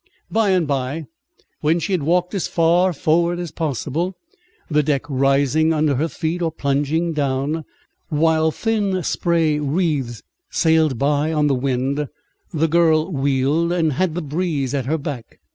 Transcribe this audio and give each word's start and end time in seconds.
By 0.31 0.49
and 0.49 0.67
by, 0.67 1.05
when 1.59 1.77
she 1.77 1.91
had 1.93 2.01
walked 2.01 2.33
as 2.33 2.47
far 2.47 2.91
forward 2.91 3.37
as 3.37 3.51
possible, 3.51 4.15
the 4.67 4.81
deck 4.81 5.03
rising 5.07 5.73
under 5.73 5.93
her 5.93 6.07
feet 6.07 6.41
or 6.41 6.51
plunging 6.51 7.13
down, 7.13 7.65
while 8.09 8.49
thin 8.49 9.03
spray 9.03 9.59
wreaths 9.59 10.23
sailed 10.49 10.97
by 10.97 11.31
on 11.31 11.45
the 11.45 11.53
wind, 11.53 12.07
the 12.51 12.67
girl 12.67 13.11
wheeled 13.11 13.71
and 13.71 13.93
had 13.93 14.15
the 14.15 14.23
breeze 14.23 14.73
at 14.73 14.87
her 14.87 14.97
back. 14.97 15.39